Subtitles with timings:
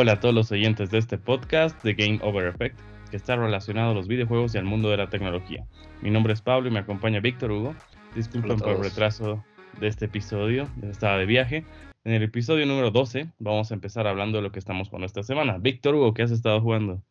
[0.00, 2.78] Hola a todos los oyentes de este podcast de Game Over Effect,
[3.10, 5.66] que está relacionado a los videojuegos y al mundo de la tecnología.
[6.02, 7.74] Mi nombre es Pablo y me acompaña Víctor Hugo.
[8.14, 9.44] Disculpen por el retraso
[9.80, 11.64] de este episodio, estaba de viaje.
[12.04, 15.24] En el episodio número 12 vamos a empezar hablando de lo que estamos con esta
[15.24, 15.58] semana.
[15.58, 17.02] Víctor Hugo, ¿qué has estado jugando?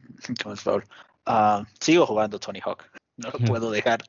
[0.42, 0.86] ¿Cómo es, Pablo?
[1.82, 2.86] Sigo jugando Tony Hawk.
[3.18, 4.00] No lo puedo dejar.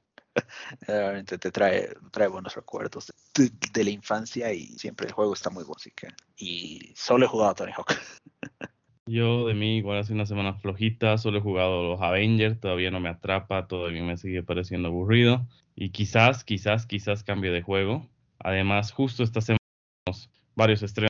[0.86, 5.64] Realmente te trae, trae buenos recuerdos de, la infancia y siempre el juego está muy
[5.64, 5.76] bueno.
[5.78, 7.94] Así que, y solo he jugado a Tony Hawk.
[9.06, 13.00] Yo de mí igual hace una semana flojita, solo he jugado los Avengers, todavía no
[13.00, 18.06] me atrapa, todavía me sigue pareciendo aburrido y quizás, quizás, quizás cambie de juego.
[18.38, 19.58] Además, justo esta semana
[20.04, 21.08] tenemos varios estrenos.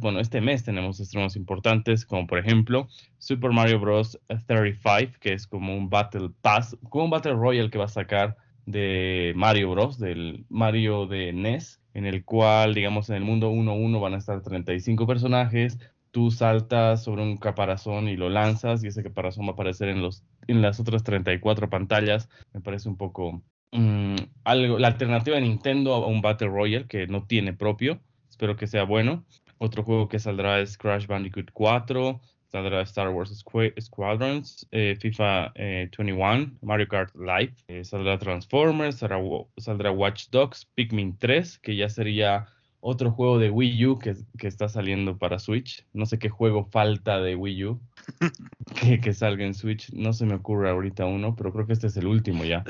[0.00, 4.20] Bueno, este mes tenemos estrenos importantes como por ejemplo Super Mario Bros.
[4.46, 8.36] 35, que es como un Battle Pass, como un Battle Royale que va a sacar
[8.70, 14.00] de Mario Bros, del Mario de NES, en el cual, digamos, en el mundo 1-1
[14.00, 15.78] van a estar 35 personajes,
[16.10, 20.02] tú saltas sobre un caparazón y lo lanzas y ese caparazón va a aparecer en,
[20.02, 22.28] los, en las otras 34 pantallas.
[22.52, 27.06] Me parece un poco mm, algo, la alternativa de Nintendo a un Battle Royale que
[27.06, 28.00] no tiene propio.
[28.28, 29.24] Espero que sea bueno.
[29.58, 33.44] Otro juego que saldrá es Crash Bandicoot 4, saldrá Star Wars
[33.80, 41.16] Squadrons, eh, FIFA 21, eh, Mario Kart Live, eh, saldrá Transformers, saldrá, Watch Dogs, Pikmin
[41.18, 42.48] 3, que ya sería
[42.80, 45.84] otro juego de Wii U que, está saliendo para Switch.
[45.92, 47.80] No sé qué juego falta de Wii U
[49.02, 49.92] que, salga en Switch.
[49.92, 52.64] No se me ocurre ahorita uno, pero creo que este es el último ya.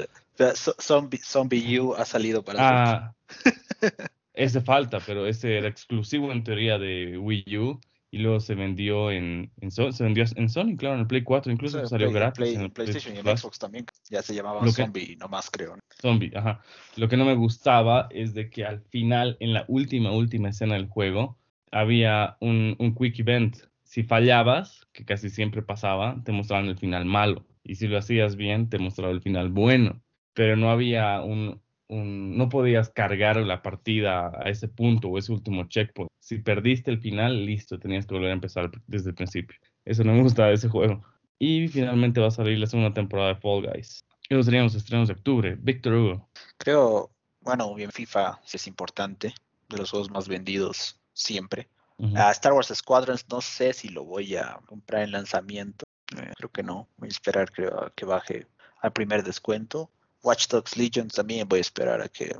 [0.54, 3.94] Zombie, U ha salido para ah, Switch.
[4.34, 7.80] ese falta, pero ese era exclusivo en teoría de Wii U
[8.12, 11.52] y luego se vendió en, en se vendió en Sony, claro, en el Play 4,
[11.52, 12.54] incluso salió gratis.
[12.54, 15.76] en el PlayStation y en Xbox también, ya se llamaba Zombie nomás, creo.
[16.00, 16.60] Zombie, ajá.
[16.96, 20.74] Lo que no me gustaba es de que al final, en la última, última escena
[20.74, 21.38] del juego,
[21.70, 23.56] había un, un quick event.
[23.84, 27.46] Si fallabas, que casi siempre pasaba, te mostraban el final malo.
[27.62, 30.00] Y si lo hacías bien, te mostraba el final bueno.
[30.32, 31.60] Pero no había un,
[31.90, 36.10] no podías cargar la partida a ese punto o ese último checkpoint.
[36.20, 39.58] Si perdiste el final, listo, tenías que volver a empezar desde el principio.
[39.84, 41.02] Eso no me gusta de ese juego.
[41.38, 44.04] Y finalmente va a salir la segunda temporada de Fall Guys.
[44.28, 45.56] Esos serían los estrenos de octubre.
[45.58, 46.28] Víctor Hugo.
[46.58, 49.34] Creo, bueno, bien FIFA sí es importante,
[49.68, 51.68] de los juegos más vendidos siempre.
[52.14, 55.84] A Star Wars Squadrons no sé si lo voy a comprar en lanzamiento.
[56.16, 56.88] Eh, creo que no.
[56.96, 58.46] Voy a esperar creo, que baje
[58.80, 59.90] al primer descuento.
[60.22, 62.34] Watch Dogs Legion también voy a esperar a que,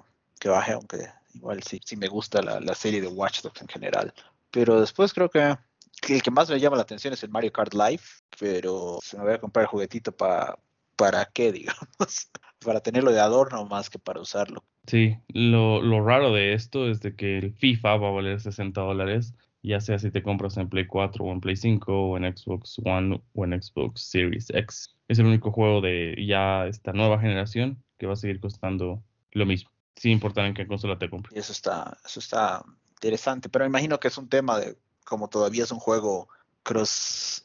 [0.44, 4.12] baje, aunque igual sí, sí me gusta la, serie de Watch Dogs en general.
[4.50, 5.56] Pero después creo que,
[6.08, 8.02] el que más me llama la atención es el Mario Kart Live,
[8.38, 10.58] pero se me voy a comprar el juguetito para
[11.00, 12.30] para qué, digamos,
[12.62, 14.62] para tenerlo de adorno más que para usarlo.
[14.86, 18.80] Sí, lo, lo raro de esto es de que el FIFA va a valer 60
[18.80, 22.36] dólares, ya sea si te compras en Play 4 o en Play 5 o en
[22.36, 27.18] Xbox One o en Xbox Series X es el único juego de ya esta nueva
[27.18, 31.36] generación que va a seguir costando lo mismo, sin importar en qué consola te compres.
[31.36, 35.72] Eso está, eso está interesante, pero imagino que es un tema de como todavía es
[35.72, 36.28] un juego
[36.62, 37.44] cross,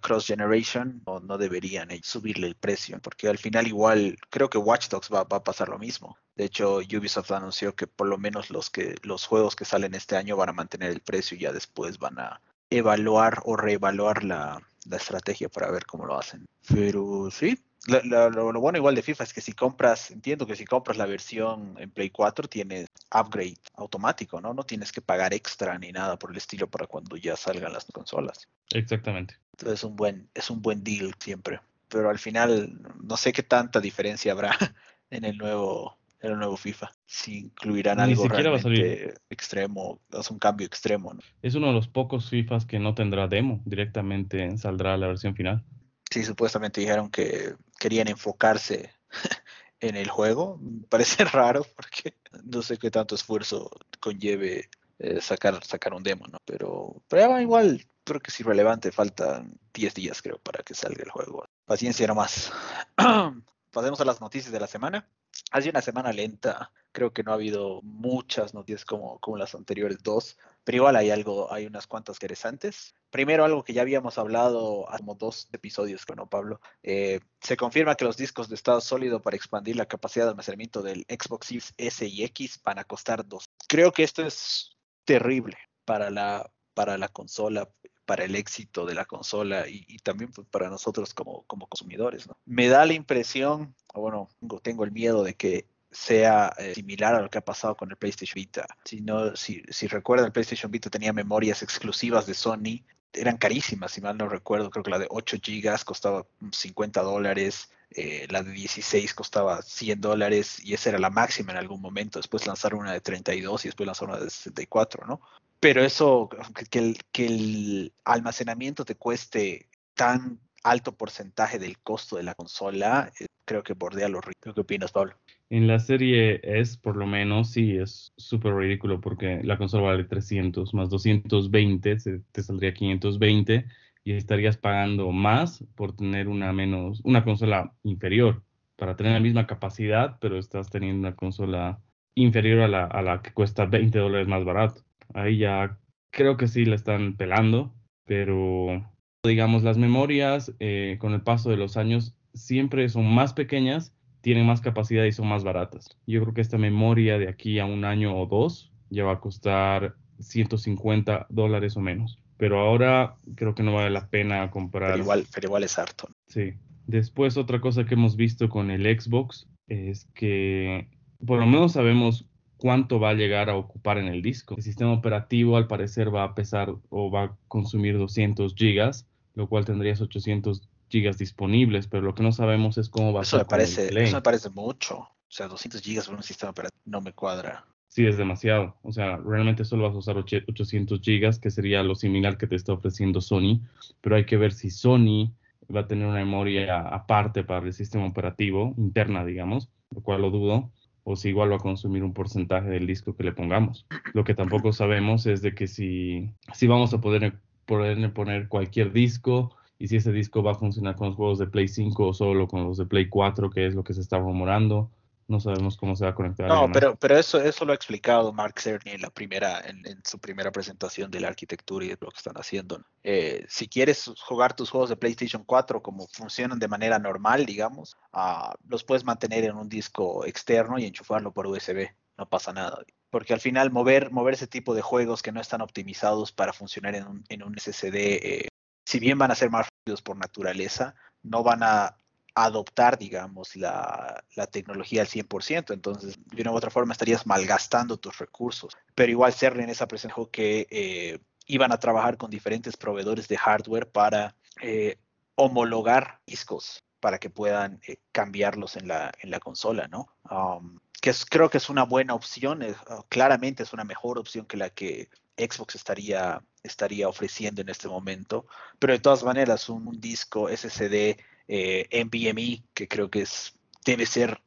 [0.00, 4.88] cross generation, no, no deberían subirle el precio, porque al final igual creo que Watch
[4.88, 6.16] Dogs va, va, a pasar lo mismo.
[6.36, 10.14] De hecho, Ubisoft anunció que por lo menos los que los juegos que salen este
[10.14, 12.40] año van a mantener el precio y ya después van a
[12.70, 16.46] evaluar o reevaluar la, la estrategia para ver cómo lo hacen.
[16.68, 20.98] Pero sí, lo, bueno igual de FIFA es que si compras, entiendo que si compras
[20.98, 24.52] la versión en Play 4 tienes upgrade automático, ¿no?
[24.52, 27.86] No tienes que pagar extra ni nada por el estilo para cuando ya salgan las
[27.86, 28.48] consolas.
[28.70, 29.36] Exactamente.
[29.52, 31.60] Entonces es un buen, es un buen deal siempre.
[31.88, 34.56] Pero al final no sé qué tanta diferencia habrá
[35.10, 36.92] en el nuevo el nuevo FIFA.
[37.06, 41.14] Si incluirán algo realmente extremo, es un cambio extremo.
[41.14, 41.20] ¿no?
[41.42, 45.64] Es uno de los pocos FIFAs que no tendrá demo, directamente saldrá la versión final.
[46.10, 48.90] Sí, supuestamente dijeron que querían enfocarse
[49.80, 50.60] en el juego.
[50.88, 52.14] parece raro porque
[52.44, 54.68] no sé qué tanto esfuerzo conlleve
[54.98, 56.38] eh, sacar, sacar un demo, ¿no?
[56.44, 61.10] Pero, pero igual creo que es irrelevante, faltan 10 días creo para que salga el
[61.10, 61.46] juego.
[61.64, 62.52] Paciencia nomás.
[63.70, 65.08] Pasemos a las noticias de la semana
[65.50, 66.72] ha sido una semana lenta.
[66.92, 71.10] Creo que no ha habido muchas noticias como, como las anteriores dos, pero igual hay
[71.10, 72.94] algo, hay unas cuantas interesantes.
[73.10, 76.60] Primero, algo que ya habíamos hablado hace como dos episodios, ¿no, Pablo?
[76.82, 80.82] Eh, se confirma que los discos de estado sólido para expandir la capacidad de almacenamiento
[80.82, 83.44] del Xbox Series S y X van a costar dos.
[83.68, 87.68] Creo que esto es terrible para la, para la consola,
[88.10, 92.26] para el éxito de la consola y, también pues, para nosotros como, como consumidores.
[92.26, 92.36] ¿no?
[92.44, 94.28] Me da la impresión, o bueno,
[94.62, 97.96] tengo, el miedo de que sea eh, similar a lo que ha pasado con el
[97.96, 98.66] PlayStation Vita.
[98.84, 103.92] Si, no, si, si recuerdan, el PlayStation Vita tenía memorias exclusivas de Sony eran carísimas,
[103.92, 108.42] si mal no recuerdo, creo que la de 8 gigas costaba 50 dólares, eh, la
[108.42, 112.18] de 16 costaba 100 dólares y esa era la máxima en algún momento.
[112.18, 115.20] Después lanzaron una de 32 y después lanzaron una de 64, ¿no?
[115.60, 116.30] Pero eso,
[116.70, 123.12] que el, que el almacenamiento te cueste tan alto porcentaje del costo de la consola,
[123.20, 124.54] eh, creo que bordea lo ridículo.
[124.54, 125.14] ¿Qué opinas, Pablo?
[125.50, 130.04] En la serie S, por lo menos, sí, es súper ridículo porque la consola vale
[130.04, 131.96] 300 más 220,
[132.32, 133.66] te saldría 520
[134.04, 138.42] y estarías pagando más por tener una menos, una consola inferior
[138.76, 141.80] para tener la misma capacidad, pero estás teniendo una consola
[142.14, 144.84] inferior a la, a la que cuesta 20 dólares más barato.
[145.14, 145.78] Ahí ya
[146.10, 147.72] creo que sí la están pelando,
[148.04, 148.86] pero
[149.22, 154.46] digamos las memorias eh, con el paso de los años siempre son más pequeñas, tienen
[154.46, 155.96] más capacidad y son más baratas.
[156.06, 159.20] Yo creo que esta memoria de aquí a un año o dos ya va a
[159.20, 162.18] costar 150 dólares o menos.
[162.36, 164.92] Pero ahora creo que no vale la pena comprar.
[164.92, 166.08] Pero igual, pero igual es harto.
[166.26, 166.54] Sí.
[166.86, 170.88] Después otra cosa que hemos visto con el Xbox es que
[171.24, 172.29] por lo menos sabemos
[172.60, 174.54] cuánto va a llegar a ocupar en el disco.
[174.56, 179.48] El sistema operativo al parecer va a pesar o va a consumir 200 gigas, lo
[179.48, 183.46] cual tendrías 800 gigas disponibles, pero lo que no sabemos es cómo va a ser.
[183.46, 184.98] Parece, eso me parece mucho.
[184.98, 187.64] O sea, 200 gigas para un sistema operativo no me cuadra.
[187.88, 188.76] Sí, es demasiado.
[188.82, 192.56] O sea, realmente solo vas a usar 800 gigas, que sería lo similar que te
[192.56, 193.60] está ofreciendo Sony,
[194.00, 195.32] pero hay que ver si Sony
[195.74, 200.30] va a tener una memoria aparte para el sistema operativo, interna, digamos, lo cual lo
[200.30, 200.70] dudo,
[201.10, 203.86] o si igual va a consumir un porcentaje del disco que le pongamos.
[204.14, 209.54] Lo que tampoco sabemos es de que si, si vamos a poder, poner cualquier disco
[209.78, 212.46] y si ese disco va a funcionar con los juegos de Play 5 o solo
[212.46, 214.90] con los de Play 4, que es lo que se está rumorando.
[215.30, 216.48] No sabemos cómo se va a conectar.
[216.48, 220.18] No, pero, pero eso, eso lo ha explicado Mark Cerny en, la primera, en, su
[220.18, 222.82] primera presentación de la arquitectura y de lo que están haciendo.
[223.04, 227.96] Eh, si quieres jugar tus juegos de PlayStation 4 como funcionan de manera normal, digamos,
[228.12, 231.90] uh, los puedes mantener en un disco externo y enchufarlo por USB.
[232.18, 232.82] No pasa nada.
[233.08, 236.96] Porque al final mover, mover ese tipo de juegos que no están optimizados para funcionar
[236.96, 238.48] en un, en un SSD eh,
[238.84, 241.96] si bien van a ser más rápidos por naturaleza, no van a
[242.34, 245.72] adoptar, digamos, la, tecnología al 100%.
[245.72, 248.76] Entonces, de una u otra forma, estarías malgastando tus recursos.
[248.94, 253.36] Pero igual CERN en esa presentación que eh, iban a trabajar con diferentes proveedores de
[253.36, 254.98] hardware para eh,
[255.34, 260.08] homologar discos para que puedan eh, cambiarlos en la, en la consola, ¿no?
[260.30, 262.60] Um, que creo que es una buena opción,
[263.08, 265.08] claramente es una mejor opción que la que
[265.40, 268.46] Xbox estaría, estaría ofreciendo en este momento.
[268.78, 271.16] Pero de todas maneras, un, disco SSD
[271.52, 273.54] eh, NVMe, que creo que es,
[273.84, 274.40] debe ser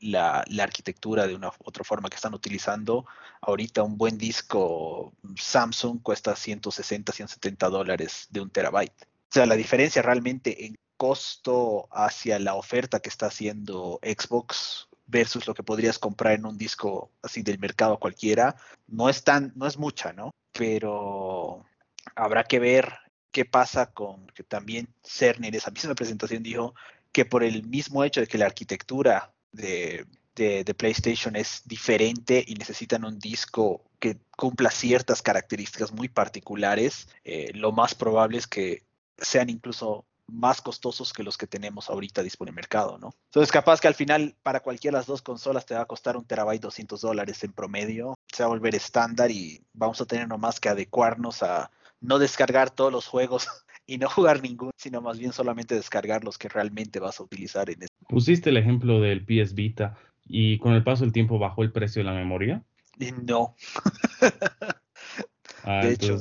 [0.00, 3.06] la, arquitectura de una otra forma que están utilizando.
[3.40, 9.04] Ahorita un buen disco Samsung cuesta 160, 170 dólares de un terabyte.
[9.04, 15.46] O sea, la diferencia realmente en costo hacia la oferta que está haciendo Xbox versus
[15.46, 18.56] lo que podrías comprar en un disco así del mercado cualquiera,
[18.86, 20.30] no es tan, no es mucha, ¿no?
[20.52, 21.64] Pero
[22.14, 22.92] habrá que ver
[23.34, 26.72] qué pasa con que también Cerny en esa misma presentación dijo
[27.10, 30.06] que por el mismo hecho de que la arquitectura de,
[30.78, 37.72] PlayStation es diferente y necesitan un disco que cumpla ciertas características muy particulares, eh, lo
[37.72, 38.84] más probable es que
[39.18, 43.10] sean incluso más costosos que los que tenemos ahorita disponibles en el mercado, ¿no?
[43.26, 46.16] Entonces, capaz que al final para cualquiera de las dos consolas te va a costar
[46.16, 50.28] un terabyte 200 dólares en promedio, se va a volver estándar y vamos a tener
[50.28, 51.70] nomás que adecuarnos a
[52.04, 53.48] no descargar todos los juegos
[53.86, 57.70] y no jugar ninguno, sino más bien solamente descargar los que realmente vas a utilizar
[57.70, 57.96] en este.
[58.08, 59.96] Pusiste el ejemplo del PS Vita
[60.26, 62.62] y con el paso del tiempo bajó el precio de la memoria.
[63.24, 63.56] No.
[65.66, 66.18] Ah, de hecho,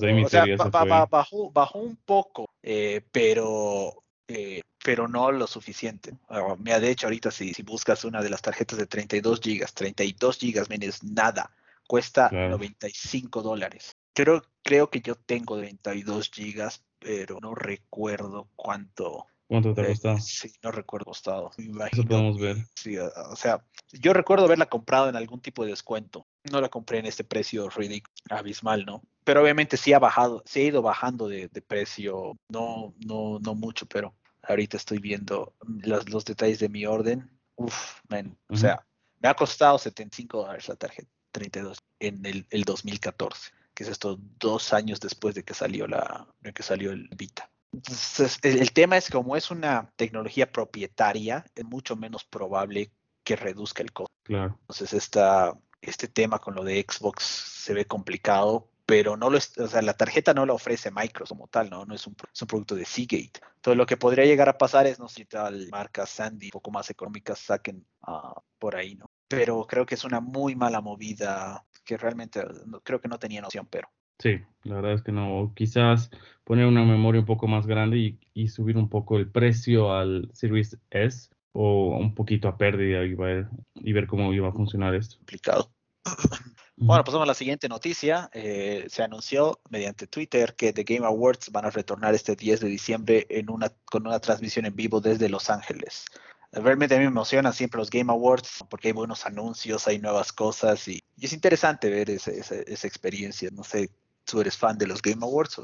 [1.10, 6.14] bajó, bajó, un poco, eh, pero, eh, pero no lo suficiente.
[6.30, 9.74] Uh, mira, de hecho, ahorita si, si buscas una de las tarjetas de 32 gigas,
[9.74, 11.52] 32 gigas, menos nada,
[11.88, 13.98] cuesta 95 dólares.
[14.14, 19.28] Creo, creo que yo tengo 32 gigas, pero no recuerdo cuánto.
[19.48, 20.20] ¿Cuánto te ha eh, costado?
[20.20, 21.52] Sí, no recuerdo costado.
[21.92, 22.58] Eso podemos ver.
[22.76, 26.26] Sí, o sea, yo recuerdo haberla comprado en algún tipo de descuento.
[26.52, 29.02] No la compré en este precio ridículo, abismal, ¿no?
[29.24, 33.86] pero obviamente sí ha bajado, sí ha ido bajando de, precio, no, no, no mucho,
[33.86, 37.30] pero ahorita estoy viendo los, los detalles de mi orden.
[37.56, 38.86] Uf, man, o sea,
[39.22, 44.20] me ha costado 75 dólares la tarjeta 32 en el, el, 2014, que es esto
[44.40, 47.50] dos años después de que salió la, de que salió el Vita.
[47.72, 52.92] Entonces, el, el tema es que como es una tecnología propietaria, es mucho menos probable
[53.24, 54.14] que reduzca el costo.
[54.24, 54.58] Claro.
[54.62, 59.58] Entonces, esta, este tema con lo de Xbox se ve complicado pero no lo es,
[59.58, 61.86] o sea, la tarjeta no la ofrece Microsoft como tal, ¿no?
[61.86, 63.40] No es un, es un producto de Seagate.
[63.56, 66.52] Entonces lo que podría llegar a pasar es, no sé si tal marcas Sandy un
[66.52, 69.06] poco más económicas saquen uh, por ahí, ¿no?
[69.30, 73.42] Pero creo que es una muy mala movida que realmente no, creo que no tenía
[73.42, 73.90] noción, pero.
[74.20, 75.52] Sí, la verdad es que no.
[75.56, 76.10] Quizás
[76.44, 80.30] poner una memoria un poco más grande y, y subir un poco el precio al
[80.34, 84.96] Series S o un poquito a pérdida y ver, y ver cómo iba a funcionar
[84.96, 85.18] esto.
[85.18, 85.72] Complicado.
[86.76, 88.30] Bueno, pasamos a la siguiente noticia.
[88.34, 92.68] Eh, se anunció mediante Twitter que The Game Awards van a retornar este 10 de
[92.68, 96.06] diciembre en una, con una transmisión en vivo desde Los Ángeles.
[96.54, 100.32] Realmente a mí me emocionan siempre los Game Awards porque hay buenos anuncios, hay nuevas
[100.32, 103.50] cosas y, y es interesante ver ese, ese, esa experiencia.
[103.52, 103.90] No sé,
[104.24, 105.62] tú eres fan de los Game Awards.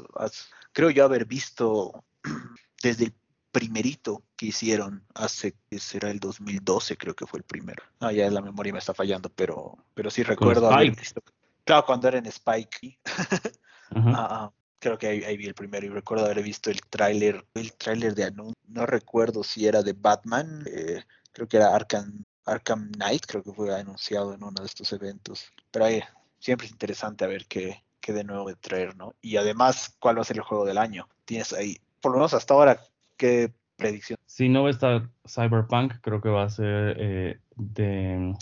[0.72, 2.04] Creo yo haber visto
[2.82, 3.14] desde el
[3.52, 7.82] primerito que hicieron hace, será el 2012, creo que fue el primero.
[8.00, 11.22] Ah, ya la memoria me está fallando, pero, pero sí recuerdo haber visto.
[11.64, 12.98] Claro, cuando era en Spike.
[13.94, 17.72] ah, creo que ahí, ahí, vi el primero y recuerdo haber visto el tráiler, el
[17.74, 18.56] tráiler de anuncio.
[18.66, 23.52] No recuerdo si era de Batman, eh, creo que era Arkham, Arkham Knight, creo que
[23.52, 25.52] fue anunciado en uno de estos eventos.
[25.70, 26.02] Pero ahí
[26.38, 29.14] siempre es interesante a ver qué, qué de nuevo de traer, ¿no?
[29.20, 31.08] Y además, ¿cuál va a ser el juego del año?
[31.24, 32.80] Tienes ahí, por lo menos hasta ahora,
[33.20, 34.18] ¿Qué predicción?
[34.24, 38.34] Si no va a estar Cyberpunk, creo que va a ser eh, de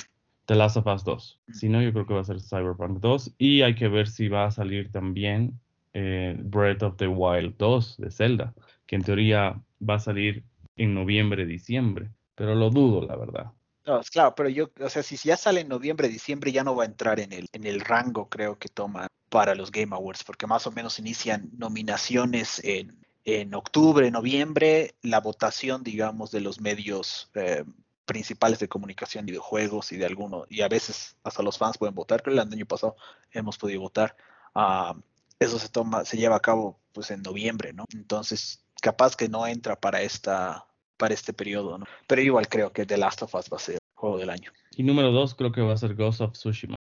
[0.46, 1.40] The Last of Us 2.
[1.52, 3.34] Si no, yo creo que va a ser Cyberpunk 2.
[3.38, 5.58] Y hay que ver si va a salir también
[5.92, 8.54] eh, Breath of the Wild 2 de Zelda,
[8.86, 10.44] que en teoría va a salir
[10.76, 12.10] en noviembre, diciembre.
[12.34, 13.52] Pero lo dudo, la verdad.
[13.84, 16.84] No, claro, pero yo, o sea, si ya sale en noviembre, diciembre, ya no va
[16.84, 20.46] a entrar en el, en el rango, creo que toma para los Game Awards, porque
[20.46, 22.98] más o menos inician nominaciones en
[23.36, 27.62] en octubre, noviembre, la votación, digamos, de los medios eh,
[28.06, 32.22] principales de comunicación, videojuegos y de algunos, y a veces hasta los fans pueden votar,
[32.22, 32.96] creo que el año pasado
[33.30, 34.16] hemos podido votar.
[34.54, 34.98] Uh,
[35.40, 37.84] eso se toma, se lleva a cabo pues en noviembre, ¿no?
[37.94, 40.66] Entonces, capaz que no entra para esta,
[40.96, 41.86] para este periodo, ¿no?
[42.06, 44.52] Pero igual creo que The Last of Us va a ser el juego del año.
[44.76, 46.76] Y número dos, creo que va a ser Ghost of Tsushima.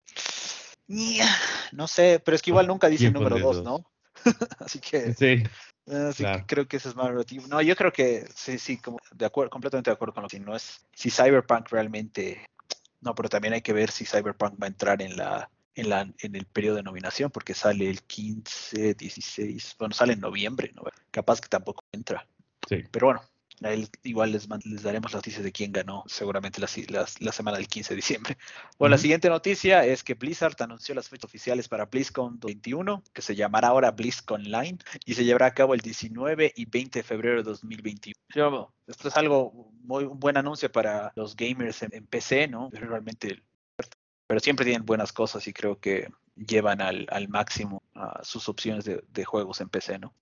[1.73, 3.85] No sé, pero es que igual nunca dice el número dos, ¿no?
[4.59, 5.43] Así que sí.
[5.87, 6.39] Así claro.
[6.41, 7.47] que creo que ese es más relativo.
[7.47, 10.41] No, yo creo que sí, sí, como de acuerdo, completamente de acuerdo con lo que
[10.41, 10.87] no es.
[10.95, 12.47] Si Cyberpunk realmente.
[13.01, 16.01] No, pero también hay que ver si Cyberpunk va a entrar en la, en la,
[16.19, 20.83] en el periodo de nominación, porque sale el 15, 16, bueno, sale en noviembre, ¿no?
[21.11, 22.27] Capaz que tampoco entra.
[22.69, 22.83] Sí.
[22.91, 23.23] Pero bueno,
[23.63, 27.33] a él igual les, les daremos las noticias de quién ganó seguramente la, la, la
[27.33, 28.37] semana del 15 de diciembre.
[28.79, 28.91] Bueno, uh -huh.
[28.91, 33.35] la siguiente noticia es que Blizzard anunció las fechas oficiales para BlizzCon 21, que se
[33.37, 37.37] llamará ahora BlizzCon Line, y se llevará a cabo el 19 y 20 de febrero
[37.39, 38.75] de 2021.
[38.87, 42.71] Esto es algo muy un buen anuncio para los gamers en, en PC, ¿no?
[42.73, 43.43] Realmente,
[44.35, 48.85] pero siempre tienen buenas cosas y creo que llevan al, al máximo uh, sus opciones
[48.85, 50.13] de, de juegos en PC, ¿no?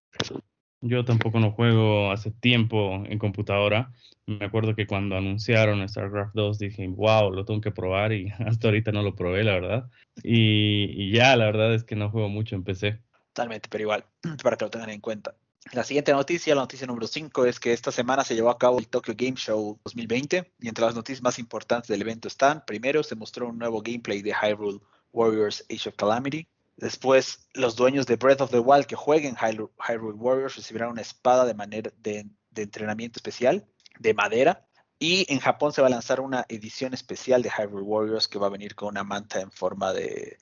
[0.83, 3.90] Yo tampoco no juego hace tiempo en computadora.
[4.26, 8.69] Me acuerdo que cuando anunciaron StarCraft 2 dije, wow, lo tengo que probar y hasta
[8.69, 9.90] ahorita no lo probé, la verdad.
[10.23, 13.00] Y, y, ya, la verdad es que no juego mucho en PC.
[13.33, 14.04] Totalmente, pero igual,
[14.42, 15.35] para que lo tengan en cuenta.
[15.71, 18.78] La siguiente noticia, la noticia número 5, es que esta semana se llevó a cabo
[18.78, 23.02] el Tokyo Game Show 2020 y entre las noticias más importantes del evento están, primero,
[23.02, 24.81] se mostró un nuevo gameplay de Hyrule
[25.12, 30.14] Warriors Age of Calamity, Después, los dueños de Breath of the Wild que jueguen Hyrule
[30.14, 32.26] Warriors recibirán una espada de,
[32.57, 33.66] entrenamiento especial
[33.99, 34.66] de madera.
[34.99, 38.47] Y en Japón se va a lanzar una edición especial de Hyrule Warriors que va
[38.47, 40.38] a venir con una manta en forma de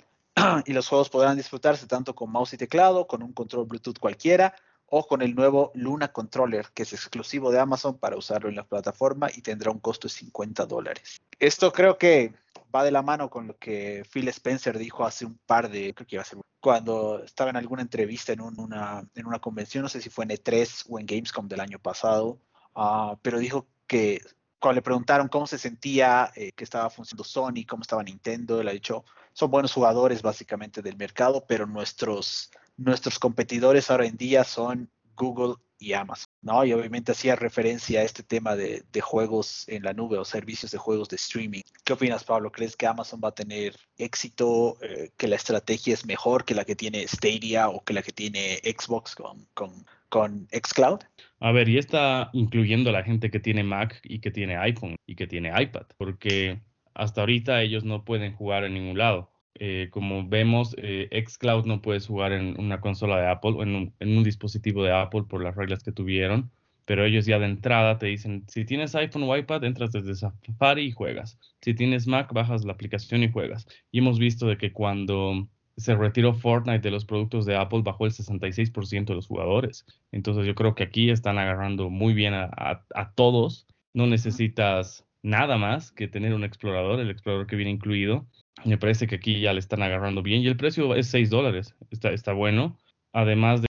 [0.66, 4.56] y los juegos podrán disfrutarse tanto con mouse y teclado, con un control Bluetooth cualquiera
[4.88, 8.66] o con el nuevo Luna Controller, que es exclusivo de Amazon para usarlo en la
[8.66, 11.22] plataforma y tendrá un costo de 50 dólares.
[11.40, 12.34] Esto creo que
[12.74, 16.08] va de la mano con lo que Phil Spencer dijo hace un par de, creo
[16.08, 19.90] que iba a ser, cuando estaba en alguna entrevista en, una, en una convención, no
[19.90, 22.40] sé si fue en E3 o en Gamescom del año pasado,
[22.76, 24.22] ah, pero dijo que
[24.60, 28.68] cuando le preguntaron cómo se sentía, eh, que estaba funcionando Sony, cómo estaba Nintendo, él
[28.68, 34.46] ha dicho, son buenos jugadores básicamente del mercado, pero nuestros, nuestros competidores ahora en día
[34.46, 36.64] son Google y Amazon, ¿no?
[36.64, 40.78] Y obviamente hacía referencia a este tema de, juegos en la nube o servicios de
[40.78, 41.64] juegos de streaming.
[41.84, 42.50] ¿Qué opinas, Pablo?
[42.50, 46.64] ¿Crees que Amazon va a tener éxito, eh, que la estrategia es mejor que la
[46.64, 51.02] que tiene Stadia o que la que tiene Xbox con, con, con Xcloud?
[51.42, 54.96] A ver, y está incluyendo a la gente que tiene Mac y que tiene iPhone
[55.06, 56.62] y que tiene iPad, porque
[56.96, 59.32] hasta ahorita ellos no pueden jugar en ningún lado.
[59.58, 63.76] Eh, como vemos, eh, Xcloud no puedes jugar en una consola de Apple o en
[63.76, 66.52] un, en un, dispositivo de Apple por las reglas que tuvieron,
[66.86, 70.84] pero ellos ya de entrada te dicen, si tienes iPhone o iPad, entras desde Safari
[70.84, 71.40] y juegas.
[71.62, 73.68] Si tienes Mac, bajas la aplicación y juegas.
[73.92, 78.06] Y hemos visto de que cuando se retiró Fortnite de los productos de Apple, bajó
[78.06, 79.86] el 66% de los jugadores.
[80.12, 82.50] Entonces yo creo que aquí están agarrando muy bien a,
[82.94, 83.68] a, todos.
[83.94, 88.28] No necesitas nada más que tener un explorador, el explorador que viene incluido.
[88.64, 91.76] Me parece que aquí ya le están agarrando bien y el precio es 6 dólares.
[91.90, 92.78] Está, está bueno.
[93.12, 93.68] Además de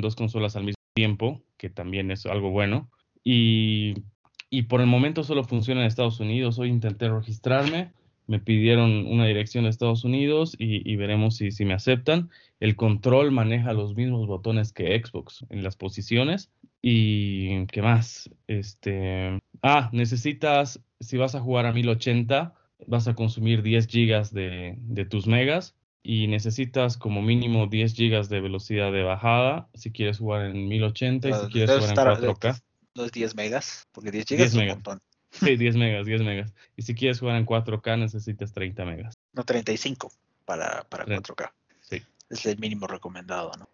[0.00, 2.90] dos consolas al mismo tiempo, que también es algo bueno.
[3.24, 3.94] Y,
[4.50, 6.58] y por el momento solo funciona en Estados Unidos.
[6.58, 7.92] Hoy intenté registrarme
[8.28, 12.28] me pidieron una dirección de Estados Unidos y, veremos si, si, me aceptan.
[12.60, 16.50] El control maneja los mismos botones que Xbox en las posiciones.
[16.82, 18.30] ¿Y qué más?
[18.46, 22.54] Este, ah, necesitas, si vas a jugar a 1080,
[22.86, 28.28] vas a consumir 10 gigas de, de tus megas y necesitas como mínimo 10 gigas
[28.28, 32.62] de velocidad de bajada si quieres jugar en 1080 y si quieres jugar en 4K.
[32.94, 35.00] No es 10 megas, porque 10 gigas es un montón.
[35.30, 36.54] Sí, 10 megas, 10 megas.
[36.76, 39.18] Y si quieres jugar en 4K necesitas 30 megas.
[39.32, 40.10] No, 35
[40.44, 41.52] para, para 4K.
[41.82, 42.02] Sí.
[42.30, 43.68] Es el mínimo recomendado, ¿no?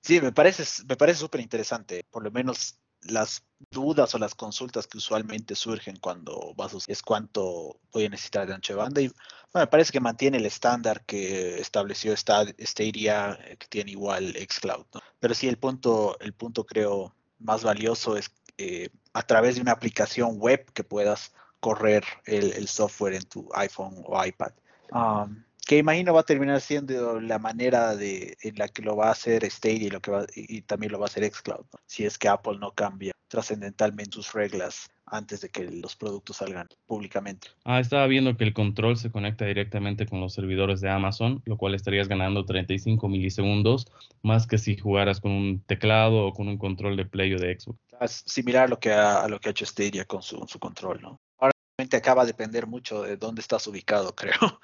[0.00, 2.04] Sí, me parece me parece súper interesante.
[2.10, 7.02] Por lo menos las dudas o las consultas que usualmente surgen cuando vas a es
[7.02, 9.00] cuánto voy a necesitar de ancho de banda.
[9.00, 9.12] Y
[9.54, 14.86] me parece que mantiene el estándar que estableció Stadia, eh, que tiene igual Xcloud.
[15.18, 19.72] Pero sí, el punto, el punto creo más valioso es eh, a través de una
[19.72, 24.52] aplicación web que puedas correr el, software en tu iPhone o iPad.
[24.92, 29.08] Um, que imagino va a terminar siendo la manera de, en la que lo va
[29.08, 32.06] a hacer Stadia y, lo que va, y también lo va a hacer Xcloud, si
[32.06, 37.48] es que Apple no cambia trascendentalmente sus reglas antes de que los productos salgan públicamente.
[37.66, 41.58] Ah, estaba viendo que el control se conecta directamente con los servidores de Amazon, lo
[41.58, 46.56] cual estarías ganando 35 milisegundos, más que si jugaras con un teclado o con un
[46.56, 47.78] control de Play o de Xbox.
[48.00, 50.58] Es similar a lo que ha, a lo que ha hecho Stadia con su, su
[50.58, 51.20] control, ¿no?
[51.36, 51.52] Ahora
[51.92, 54.60] acaba de depender mucho de dónde estás ubicado, creo.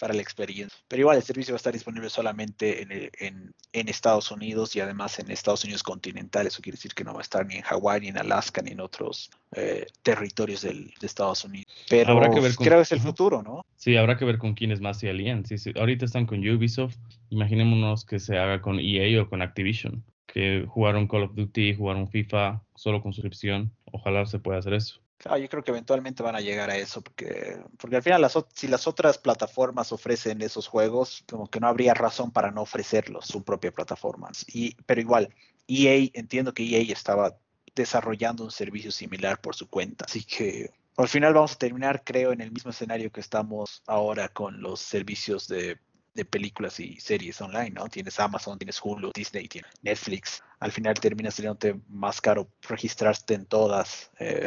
[0.00, 0.76] Para la experiencia.
[0.88, 5.18] Pero igual el servicio va a estar disponible solamente en, en, Estados Unidos y además
[5.18, 6.54] en Estados Unidos continentales.
[6.54, 8.70] Eso quiere decir que no va a estar ni en Hawái, ni en Alaska, ni
[8.70, 11.66] en otros eh, territorios del, de Estados Unidos.
[11.88, 13.64] Pero habrá que ver creo que es el futuro, ¿no?
[13.76, 15.44] Sí, habrá que ver con quiénes más se alían.
[15.44, 15.72] Sí, sí.
[15.76, 16.96] Ahorita están con Ubisoft.
[17.28, 20.02] Imaginémonos que se haga con EA o con Activision.
[20.26, 23.70] Que jugaron Call of Duty, jugaron FIFA solo con suscripción.
[23.92, 25.00] Ojalá se pueda hacer eso.
[25.20, 28.38] Claro, yo creo que eventualmente van a llegar a eso, porque, porque al final las,
[28.54, 33.26] si las otras plataformas ofrecen esos juegos, como que no habría razón para no ofrecerlos,
[33.26, 34.30] su propia plataforma.
[34.46, 35.28] Y, pero igual,
[35.68, 37.36] EA, entiendo que EA estaba
[37.74, 42.32] desarrollando un servicio similar por su cuenta, así que al final vamos a terminar, creo,
[42.32, 45.78] en el mismo escenario que estamos ahora con los servicios de,
[46.14, 47.88] de películas y series online, ¿no?
[47.88, 50.42] Tienes Amazon, tienes Hulu, Disney, tienes Netflix.
[50.58, 54.10] Al final termina siendo más caro registrarte en todas.
[54.18, 54.46] Eh,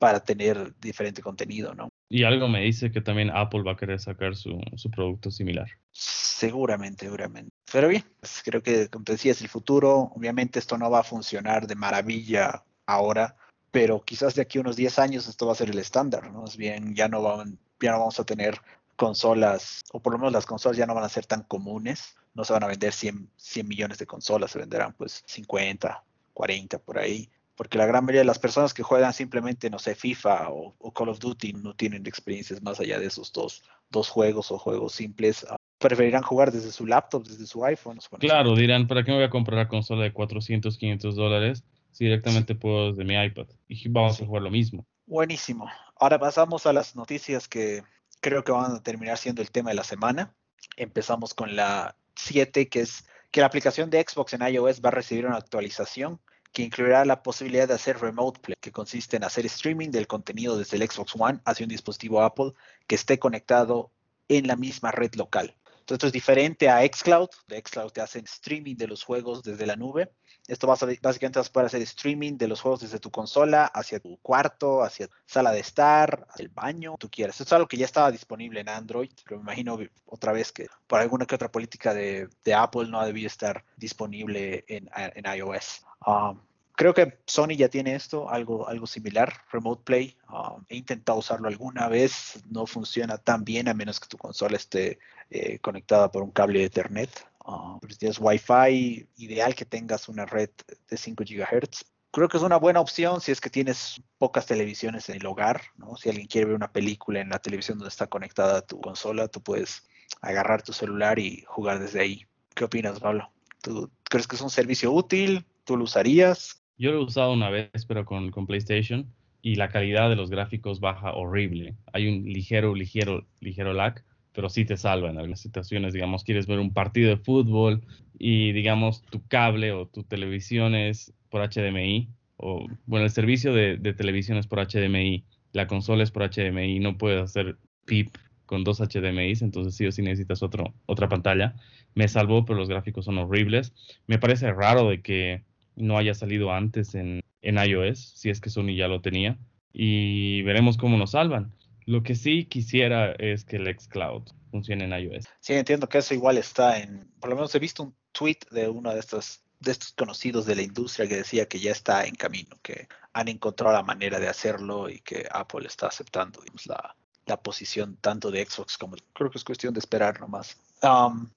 [0.00, 1.90] para tener diferente contenido, ¿no?
[2.08, 4.58] Y algo me dice que también Apple va a querer sacar su,
[4.90, 5.68] producto similar.
[5.92, 7.50] Seguramente, seguramente.
[7.70, 10.10] Pero bien, pues creo que, como te decía, es el futuro.
[10.16, 13.36] Obviamente esto no va a funcionar de maravilla ahora,
[13.70, 16.46] pero quizás de aquí a unos 10 años esto va a ser el estándar, ¿no?
[16.46, 18.58] Es bien, ya no, van, ya no vamos a tener
[18.96, 22.16] consolas, o por lo menos las consolas ya no van a ser tan comunes.
[22.32, 26.78] No se van a vender 100, 100 millones de consolas, se venderán pues 50, 40
[26.78, 27.28] por ahí
[27.60, 31.10] porque la gran mayoría de las personas que juegan simplemente, no sé, FIFA o, Call
[31.10, 35.44] of Duty no tienen experiencias más allá de esos dos, dos juegos o juegos simples.
[35.46, 37.98] Ah, preferirán jugar desde su laptop, desde su iPhone.
[38.18, 42.04] Claro, dirán, ¿para qué me voy a comprar una consola de 400, 500 dólares si
[42.04, 43.48] directamente puedo desde mi iPad?
[43.68, 44.86] Y vamos a jugar lo mismo.
[45.04, 45.68] Buenísimo.
[45.96, 47.82] Ahora pasamos a las noticias que
[48.22, 50.32] creo que van a terminar siendo el tema de la semana.
[50.78, 54.92] Empezamos con la 7, que es que la aplicación de Xbox en iOS va a
[54.92, 56.20] recibir una actualización
[56.52, 60.58] que incluirá la posibilidad de hacer remote play, que consiste en hacer streaming del contenido
[60.58, 62.52] desde el Xbox One hacia un dispositivo Apple
[62.86, 63.92] que esté conectado
[64.28, 65.54] en la misma red local.
[65.66, 67.30] Entonces, esto es diferente a Xcloud.
[67.48, 70.12] De Xcloud te hacen streaming de los juegos desde la nube.
[70.48, 73.66] Esto vas a, básicamente vas a poder hacer streaming de los juegos desde tu consola
[73.66, 77.40] hacia tu cuarto, hacia tu sala de estar, hacia el baño, tú quieras.
[77.40, 80.66] Esto es algo que ya estaba disponible en Android, pero me imagino otra vez que
[80.86, 84.90] por alguna que otra política de, Apple no ha debido estar disponible en,
[85.36, 85.84] iOS.
[86.06, 86.40] Um,
[86.74, 90.16] creo que Sony ya tiene esto, algo, algo similar, Remote Play.
[90.28, 94.56] Um, he intentado usarlo alguna vez, no funciona tan bien a menos que tu consola
[94.56, 94.98] esté
[95.30, 97.10] eh, conectada por un cable de Ethernet.
[97.44, 100.50] Ah, si tienes Wi-Fi, ideal que tengas una red
[100.88, 101.84] de 5 GHz.
[102.12, 105.62] Creo que es una buena opción si es que tienes pocas televisiones en el hogar,
[105.76, 105.96] ¿no?
[105.96, 109.40] Si alguien quiere ver una película en la televisión donde está conectada tu consola, tú
[109.40, 109.88] puedes
[110.20, 112.26] agarrar tu celular y jugar desde ahí.
[112.54, 113.30] ¿Qué opinas, Pablo?
[113.62, 115.46] ¿Tú crees que es un servicio útil?
[115.64, 116.62] ¿Tú lo usarías?
[116.78, 119.06] Yo lo he usado una vez, pero con PlayStation,
[119.42, 121.76] y la calidad de los gráficos baja horrible.
[121.92, 125.92] Hay un ligero, ligero, ligero lag, pero sí te salva en algunas situaciones.
[125.92, 127.82] Digamos, quieres ver un partido de fútbol
[128.18, 133.76] y, digamos, tu cable o tu televisión es por HDMI, o, bueno, el servicio de,
[133.94, 138.16] televisión es por HDMI, la consola es por HDMI, no puedes hacer PIP
[138.46, 141.54] con dos HDMIs, entonces sí o sí necesitas otro, otra pantalla.
[141.94, 143.74] Me salvó, pero los gráficos son horribles.
[144.06, 145.42] Me parece raro de que
[145.76, 149.38] no haya salido antes en, en iOS, si es que Sony ya lo tenía.
[149.72, 151.52] Y veremos cómo nos salvan.
[151.86, 155.26] Lo que sí quisiera es que el xCloud funcione en iOS.
[155.40, 158.68] Sí, entiendo que eso igual está en, por lo menos he visto un tweet de
[158.68, 162.14] uno de estos, de estos conocidos de la industria que decía que ya está en
[162.14, 167.36] camino, que han encontrado la manera de hacerlo y que Apple está aceptando la, la,
[167.40, 170.56] posición tanto de Xbox como creo que es cuestión de esperar nomás.
[170.82, 171.28] Um,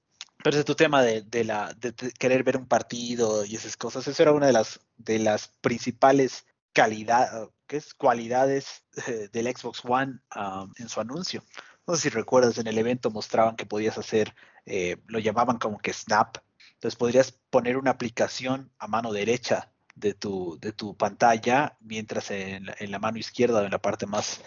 [0.44, 4.08] pero ese tu tema de, de la, de, querer ver un partido y esas cosas,
[4.08, 7.96] eso era una de las, de las principales calidad, ¿qué es?
[7.96, 11.44] cualidades eh, del Xbox One um, en su anuncio.
[11.88, 14.36] No sé si recuerdas, en el evento mostraban que podías hacer,
[14.68, 16.38] eh, lo llamaban como que Snap.
[16.74, 22.68] Entonces podrías poner una aplicación a mano derecha de tu, de tu pantalla, mientras en,
[22.80, 24.42] la mano izquierda o en la parte más,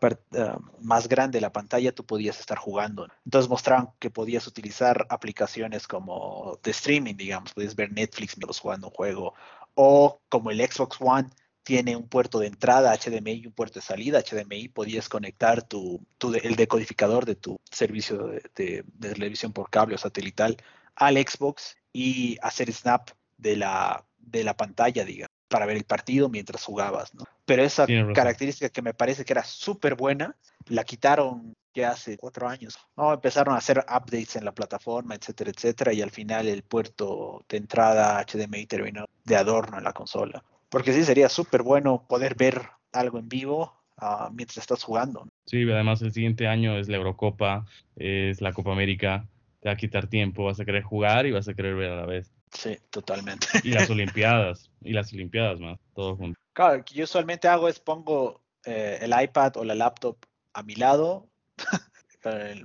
[0.00, 3.08] uh, más grande de la pantalla tú podías estar jugando.
[3.24, 8.86] Entonces mostraban que podías utilizar aplicaciones como de streaming, digamos, podías ver Netflix mientras jugando
[8.86, 9.34] un juego,
[9.74, 11.28] o como el Xbox One
[11.68, 16.02] tiene un puerto de entrada HDMI y un puerto de salida HDMI, podías conectar tu,
[16.42, 20.56] el decodificador de tu servicio de, televisión por cable o satelital
[20.96, 26.30] al Xbox y hacer snap de la, de la pantalla, digamos, para ver el partido
[26.30, 27.24] mientras jugabas, ¿no?
[27.44, 30.36] Pero esa característica que me parece que era súper buena,
[30.68, 32.78] la quitaron ya hace cuatro años.
[32.96, 37.44] No, empezaron a hacer updates en la plataforma, etcétera, etcétera, y al final el puerto
[37.46, 40.42] de entrada HDMI terminó de adorno en la consola.
[40.68, 45.26] Porque sí sería súper bueno poder ver algo en vivo ah, mientras estás jugando.
[45.46, 49.26] Sí, además el siguiente año es la Eurocopa, es la Copa América,
[49.60, 51.96] te va a quitar tiempo, vas a querer jugar y vas a querer ver a
[51.96, 52.32] la vez.
[52.52, 53.46] Sí, totalmente.
[53.62, 56.38] Y las Olimpiadas, y las Olimpiadas más, todo junto.
[56.52, 60.16] Claro, lo que yo usualmente hago es pongo eh, el iPad o la laptop
[60.52, 61.28] a mi lado,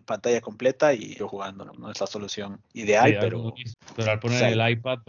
[0.06, 3.54] pantalla completa y yo jugando, no, es la solución ideal, pero...
[3.96, 5.00] Pero al poner el iPad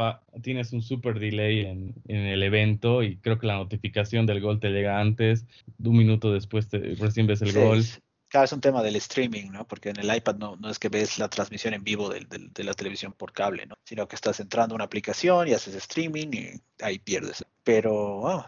[0.43, 4.61] tienes un super delay en, en, el evento y creo que la notificación del gol
[4.61, 5.47] te llega antes,
[5.83, 7.83] un minuto después te, recién ves el gol.
[8.35, 9.65] Claro, es un tema del streaming, ¿no?
[9.65, 12.65] Porque en el iPad no, no es que ves la transmisión en vivo de, de,
[12.65, 13.77] la televisión por cable, ¿no?
[13.85, 17.45] Sino que estás entrando a una aplicación y haces streaming y ahí pierdes.
[17.63, 18.45] Pero,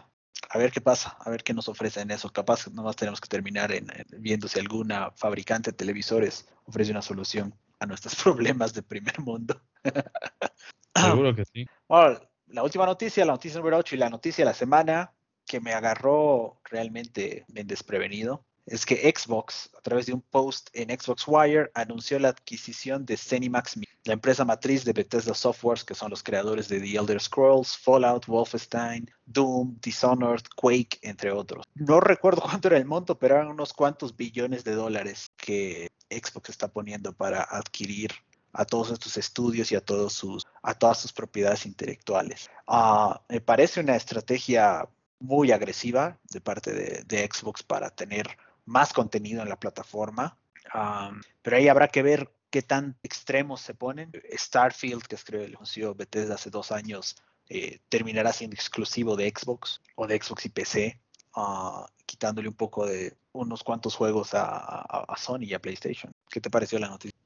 [0.49, 2.29] a ver qué pasa, a ver qué nos ofrecen eso.
[2.31, 7.55] Capaz nomás tenemos que terminar en, viendo si alguna fabricante de televisores ofrece una solución
[7.79, 9.61] a nuestros problemas de primer mundo.
[10.95, 11.65] Seguro que sí.
[11.87, 15.13] Bueno, la última noticia, la noticia número 8 y la noticia de la semana
[15.45, 20.89] que me agarró realmente bien desprevenido es que Xbox, a través de un post en
[20.89, 26.09] Xbox Wire, anunció la adquisición de Zenimax, la empresa matriz de Bethesda Softworks, que son
[26.09, 31.65] los creadores de The Elder Scrolls, Fallout, Wolfenstein, Doom, Dishonored, Quake, entre otros.
[31.75, 36.49] No recuerdo cuánto era el monto, pero eran unos cuantos billones de dólares que Xbox
[36.49, 38.11] está poniendo para adquirir
[38.51, 42.49] a todos estos estudios y a, todos sus, a todas sus propiedades intelectuales.
[42.67, 48.27] Ah, me parece una estrategia muy agresiva de parte de Xbox para tener
[48.67, 50.37] más contenido en la plataforma.
[51.41, 54.11] pero ahí habrá que ver qué tan extremos se ponen.
[54.31, 57.15] Starfield, que escribe el anuncio Bethesda hace dos años,
[57.49, 60.99] eh, terminará siendo exclusivo de Xbox o de Xbox y PC,
[61.35, 66.11] ah, quitándole un poco de unos cuantos juegos a, Sony y a PlayStation.
[66.29, 67.17] ¿Qué te pareció la noticia?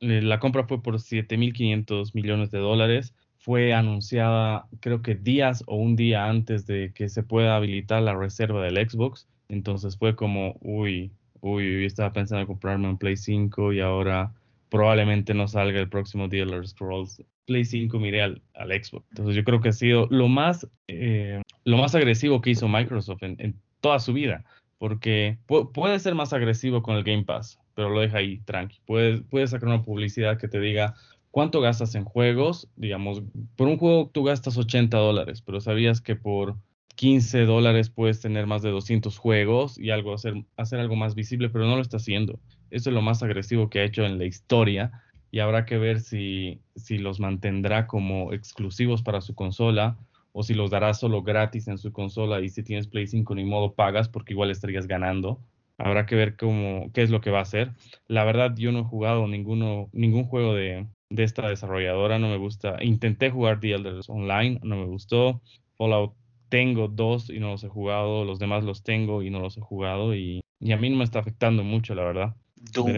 [0.00, 3.14] la compra fue por 7.500 millones de dólares.
[3.38, 8.14] Fue anunciada creo que días o un día antes de que se pueda habilitar la
[8.14, 9.26] reserva del Xbox.
[9.52, 14.32] Entonces fue como, uy, uy, estaba pensando en comprarme un Play 5 y ahora
[14.70, 17.22] probablemente no salga el próximo Dealer Scrolls.
[17.44, 19.04] Play 5 miré al, Xbox.
[19.10, 23.22] Entonces yo creo que ha sido lo más, eh, lo más agresivo que hizo Microsoft
[23.24, 24.42] en, toda su vida.
[24.78, 28.80] Porque puede ser más agresivo con el Game Pass, pero lo deja ahí, tranqui.
[28.86, 30.94] Puedes, puedes sacar una publicidad que te diga
[31.30, 32.68] cuánto gastas en juegos.
[32.76, 33.22] Digamos,
[33.54, 36.56] por un juego tú gastas 80 dólares, pero sabías que por
[37.02, 41.48] 15 dólares puedes tener más de 200 juegos y algo hacer, hacer algo más visible,
[41.48, 42.38] pero no lo está haciendo.
[42.70, 44.92] Eso es lo más agresivo que ha hecho en la historia
[45.32, 49.98] y habrá que ver si, si los mantendrá como exclusivos para su consola
[50.30, 53.44] o si los dará solo gratis en su consola y si tienes Play 5 ni
[53.44, 55.40] modo pagas porque igual estarías ganando.
[55.78, 57.72] Habrá que ver cómo, qué es lo que va a hacer.
[58.06, 62.36] La verdad, yo no he jugado ninguno, ningún juego de, de esta desarrolladora, no me
[62.36, 62.76] gusta.
[62.80, 63.74] Intenté jugar The
[64.06, 65.42] Online, no me gustó.
[65.76, 66.14] Fallout
[66.52, 69.62] tengo dos y no los he jugado, los demás los tengo y no los he
[69.62, 72.36] jugado y, a mí no me está afectando mucho, la verdad.
[72.56, 72.92] Doom.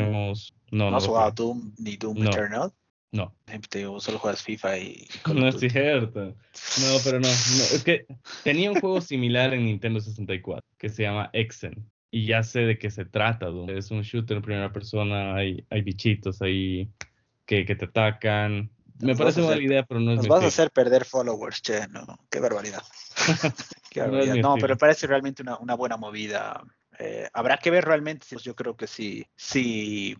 [0.73, 2.73] no, ¿No has jugado Doom ni Doom Eternal?
[3.12, 3.33] No.
[3.71, 5.07] Te solo juegas FIFA y...
[5.33, 6.35] no es cierto.
[6.81, 8.07] No, pero no, Es que
[8.43, 11.88] tenía un juego similar en Nintendo 64 que se llama Exen.
[12.11, 13.47] Y ya sé de qué se trata.
[13.47, 13.71] Doom.
[13.71, 15.37] Es un shooter en primera persona.
[15.37, 16.90] Hay, hay bichitos ahí
[17.47, 18.69] que, que te atacan.
[19.05, 22.19] Me parece una idea, pero no es Nos vas a hacer perder followers, che, no,
[22.31, 22.83] qué barbaridad.
[24.43, 26.61] No, pero parece realmente una, una buena movida.
[26.99, 30.17] Eh, habrá que ver realmente, yo creo que si, si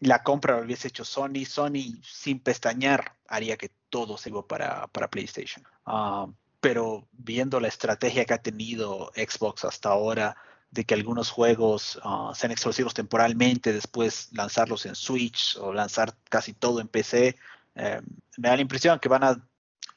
[0.00, 4.86] la compra lo hubiese hecho Sony, Sony sin pestañear haría que todo se iba para,
[4.86, 5.66] para PlayStation.
[5.84, 6.28] Ah,
[6.60, 10.36] pero viendo la estrategia que ha tenido Xbox hasta ahora,
[10.70, 16.52] de que algunos juegos uh, sean exclusivos temporalmente, después lanzarlos en Switch o lanzar casi
[16.52, 17.36] todo en PC,
[17.78, 18.00] eh,
[18.36, 19.48] me da la impresión que van a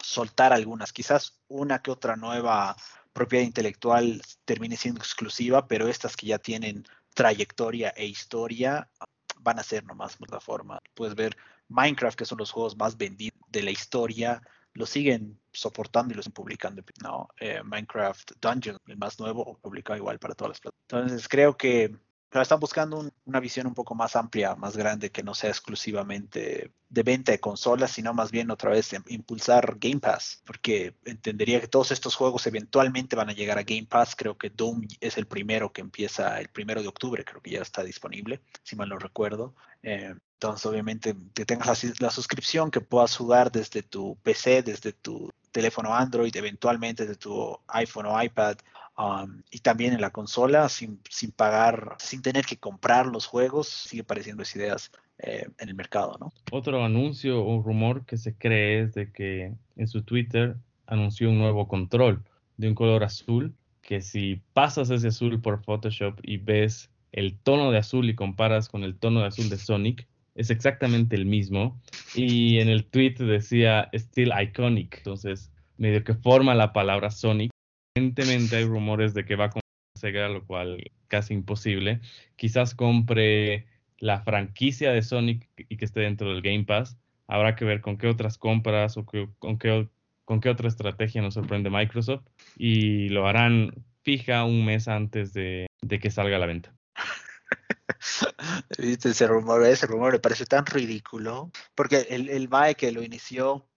[0.01, 2.75] soltar algunas, quizás una que otra nueva
[3.11, 8.89] propiedad intelectual termine siendo exclusiva, pero estas que ya tienen trayectoria e historia
[9.39, 10.79] van a ser nomás plataforma.
[10.93, 11.35] Puedes ver
[11.67, 14.41] Minecraft, que son los juegos más vendidos de la historia,
[14.73, 16.83] lo siguen soportando y lo siguen publicando.
[17.01, 20.87] No, eh, Minecraft Dungeon, el más nuevo, publicado igual para todas las plataformas.
[20.89, 21.95] Entonces creo que
[22.31, 26.71] pero están buscando una visión un poco más amplia, más grande, que no sea exclusivamente
[26.87, 31.67] de venta de consolas, sino más bien otra vez impulsar Game Pass, porque entendería que
[31.67, 34.15] todos estos juegos eventualmente van a llegar a Game Pass.
[34.15, 37.61] Creo que Doom es el primero que empieza el primero de octubre, creo que ya
[37.61, 39.53] está disponible, si mal no recuerdo.
[39.83, 44.93] Eh, entonces, obviamente, que tengas la, la, suscripción, que puedas jugar desde tu PC, desde
[44.93, 48.55] tu teléfono Android, eventualmente desde tu iPhone o iPad,
[48.97, 53.67] Um, y también en la consola sin, sin, pagar, sin tener que comprar los juegos,
[53.67, 56.31] sigue pareciendo esas ideas eh, en el mercado, ¿no?
[56.51, 61.39] Otro anuncio o rumor que se cree es de que en su Twitter anunció un
[61.39, 62.23] nuevo control
[62.57, 67.71] de un color azul que si pasas ese azul por Photoshop y ves el tono
[67.71, 71.79] de azul y comparas con el tono de azul de Sonic, es exactamente el mismo.
[72.15, 77.50] Y en el tweet decía Still Iconic, entonces medio que forma la palabra Sonic.
[77.93, 79.61] Evidentemente hay rumores de que va a comprar
[79.95, 81.99] Sega, lo cual casi imposible.
[82.37, 83.67] Quizás compre
[83.99, 86.97] la franquicia de Sonic y que esté dentro del Game Pass.
[87.27, 92.25] Habrá que ver con qué otras compras o con, qué, otra estrategia nos sorprende Microsoft.
[92.55, 96.73] Y lo harán fija un mes antes de, que salga a la venta.
[98.79, 99.65] ¿Viste ese rumor?
[99.65, 101.51] Ese rumor me parece tan ridículo.
[101.75, 103.67] Porque el, el que lo inició,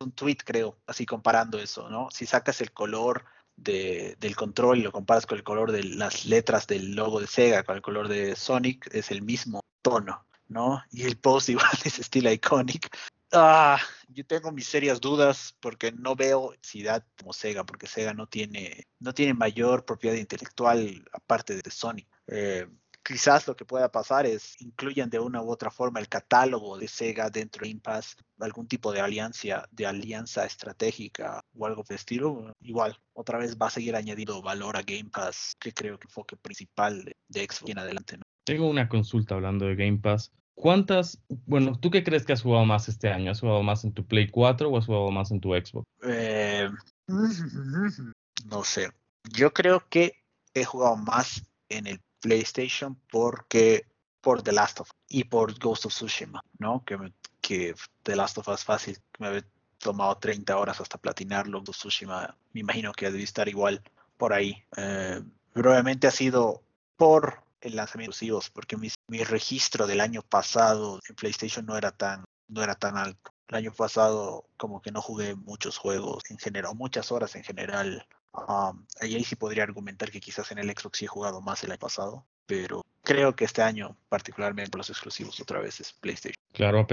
[0.00, 2.08] un tweet creo, así comparando eso, ¿no?
[2.10, 3.24] Si sacas el color
[3.56, 7.26] de, del control y lo comparas con el color de las letras del logo de
[7.26, 10.82] Sega, con el color de Sonic, es el mismo tono, ¿no?
[10.90, 12.88] Y el post igual es estilo iconic.
[13.32, 18.28] Ah, yo tengo mis serias dudas porque no veo ciudad como Sega, porque Sega no
[18.28, 22.06] tiene, no tiene mayor propiedad intelectual aparte de Sonic.
[22.28, 22.66] Eh,
[23.06, 26.88] quizás lo que pueda pasar es incluyan de una u otra forma el catálogo de
[26.88, 32.52] Sega dentro de Impasse, algún tipo de alianza, de alianza estratégica o algo de estilo.
[32.60, 36.10] Igual, otra vez va a seguir añadiendo valor a Game Pass, que creo que el
[36.10, 38.18] enfoque principal de, Xbox en adelante.
[38.44, 40.32] Tengo una consulta hablando de Game Pass.
[40.54, 43.30] ¿Cuántas, bueno, tú qué crees que has jugado más este año?
[43.30, 45.86] ¿Has jugado más en tu Play 4 o has jugado más en tu Xbox?
[46.02, 46.68] Eh,
[48.46, 48.90] no sé.
[49.32, 53.86] Yo creo que he jugado más en el PlayStation porque
[54.20, 56.84] por The Last of Us y por Ghost of Tsushima, ¿no?
[56.84, 56.98] Que,
[57.40, 59.46] que The Last of Us fácil, me había
[59.78, 61.60] tomado 30 horas hasta platinarlo.
[61.60, 63.80] Ghost of Tsushima, me imagino que debe estar igual
[64.16, 64.64] por ahí.
[64.76, 66.64] Eh, probablemente ha sido
[66.96, 71.92] por el lanzamiento exclusivos, porque mi, mi, registro del año pasado en PlayStation no era
[71.92, 73.30] tan no era tan alto.
[73.48, 78.04] El año pasado como que no jugué muchos juegos en general, muchas horas en general
[78.48, 81.70] Um, ahí sí podría argumentar que quizás en el Xbox sí he jugado más el
[81.70, 86.36] año pasado, pero creo que este año, particularmente los exclusivos, otra vez es PlayStation.
[86.52, 86.86] Claro,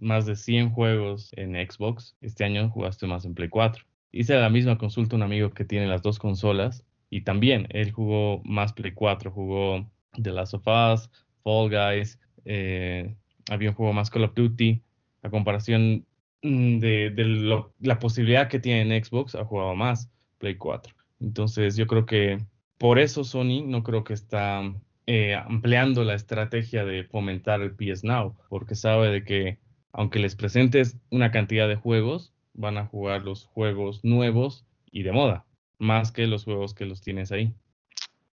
[0.00, 2.16] más de 100 juegos en Xbox.
[2.20, 3.84] Este año jugaste más en Play 4.
[4.12, 7.92] Hice la misma consulta a un amigo que tiene las dos consolas y también él
[7.92, 9.88] jugó más Play 4, jugó
[10.20, 11.10] The Last of Us,
[11.42, 13.14] Fall Guys, eh,
[13.48, 14.82] había un juego más Call of Duty.
[15.22, 16.06] A comparación
[16.42, 20.10] mm, de, la posibilidad que tiene en Xbox, ha jugado más.
[20.40, 20.92] Play 4.
[21.20, 22.44] Entonces yo creo que
[22.78, 24.62] por eso Sony no creo que está
[25.06, 29.58] eh, ampliando la estrategia de fomentar el PS Now, porque sabe de que
[29.92, 35.12] aunque les presentes una cantidad de juegos, van a jugar los juegos nuevos y de
[35.12, 35.44] moda,
[35.78, 37.54] más que los juegos que los tienes ahí.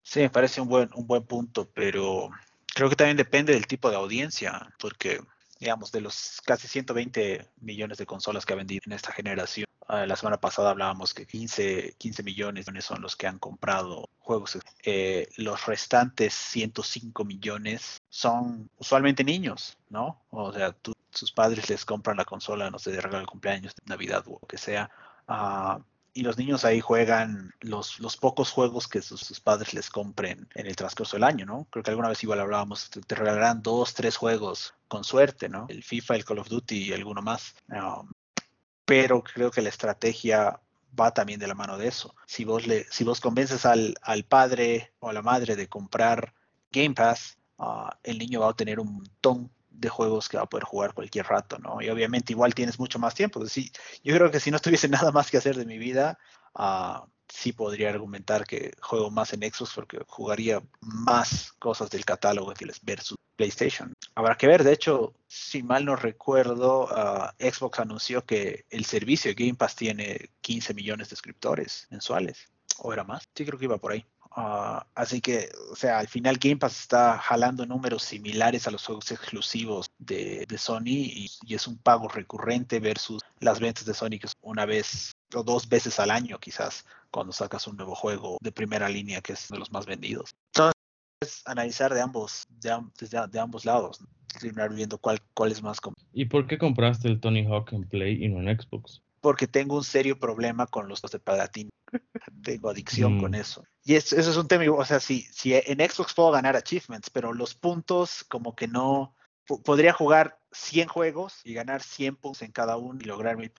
[0.03, 2.29] Sí, me parece un buen, un buen punto, pero
[2.75, 5.21] creo que también depende del tipo de audiencia, porque
[5.61, 10.17] digamos, de los casi 120 millones de consolas que ha vendido en esta generación, la
[10.17, 14.59] semana pasada hablábamos que 15, 15 millones son los que han comprado juegos.
[14.83, 20.23] Eh, los restantes 105 millones son usualmente niños, ¿no?
[20.31, 20.75] O sea,
[21.11, 24.39] sus padres les compran la consola, no sé, de regalo de cumpleaños, de Navidad o
[24.41, 24.91] lo que sea.
[25.29, 25.79] Ah,
[26.17, 30.67] y los niños ahí juegan los, los pocos juegos que sus, padres les compren en
[30.67, 31.67] el transcurso del año, ¿no?
[31.71, 35.67] Creo que alguna vez igual hablábamos, te, regalarán dos, tres juegos con suerte, ¿no?
[35.69, 37.57] El FIFA, el Call of Duty y alguno más.
[37.69, 38.11] Um,
[38.85, 40.61] pero creo que la estrategia
[40.99, 42.15] va también de la mano de eso.
[42.27, 46.35] Si vos, le, si vos convences al, al padre o a la madre de comprar
[46.71, 50.49] Game Pass, ah, el niño va a tener un montón de juegos que va a
[50.49, 51.83] poder jugar cualquier rato, ¿no?
[51.83, 53.45] Y obviamente igual tienes mucho más tiempo.
[53.47, 56.19] Sí, yo creo que si no tuviese nada más que hacer de mi vida,
[56.55, 62.53] uh, sí podría argumentar que juego más en Xbox porque jugaría más cosas del catálogo
[62.83, 63.93] versus PlayStation.
[64.15, 69.33] Habrá que ver, de hecho, si mal no recuerdo, uh, Xbox anunció que el servicio
[69.37, 72.49] Game Pass tiene 15 millones de suscriptores mensuales.
[72.79, 73.23] ¿O era más?
[73.35, 74.05] Sí, creo que iba por ahí.
[74.37, 78.85] Uh, así que, o sea, al final Game Pass está jalando números similares a los
[78.85, 83.95] juegos exclusivos de, de Sony y, y, es un pago recurrente versus las ventas de
[83.95, 87.95] Sony que es una vez o dos veces al año quizás cuando sacas un nuevo
[87.95, 90.35] juego de primera línea que es de los más vendidos.
[90.53, 92.77] Entonces, analizar de ambos, de,
[93.31, 94.05] de ambos lados,
[94.41, 95.79] terminar viendo cuál, cuál es más
[96.13, 99.04] ¿Y por qué compraste el Tony Hawk en Play y no en Xbox?
[99.25, 101.71] Porque tengo un serio problema con los de Palatín.
[102.43, 103.37] tengo adicción con mm.
[103.37, 103.65] eso.
[103.83, 107.33] Y eso, es un tema, o sea, si, si en Xbox puedo ganar achievements, pero
[107.33, 109.17] los puntos como que no...
[109.65, 113.51] Podría jugar 100 juegos y ganar 100 puntos en cada uno y lograr mil,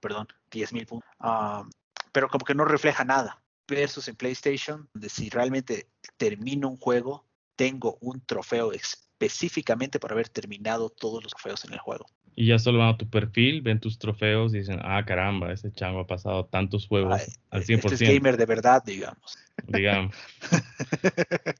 [0.00, 1.10] perdón, 10 mil puntos.
[1.20, 1.68] Ah,
[2.10, 3.42] pero como que no refleja nada.
[3.68, 10.30] Versus en PlayStation, donde si realmente termino un juego, tengo un trofeo específicamente por haber
[10.30, 12.06] terminado todos los trofeos en el juego.
[12.34, 15.70] Y ya solo van a tu perfil, ven tus trofeos y dicen, ah, caramba, ese
[15.72, 17.20] chango ha pasado tantos juegos
[17.50, 17.92] al 100%.
[17.92, 19.36] Este es gamer de verdad, digamos.
[19.66, 20.14] digamos.